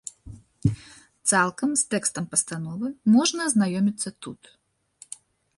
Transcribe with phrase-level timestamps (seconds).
[1.31, 4.41] Цалкам з тэкстам пастановы можна азнаёміцца тут.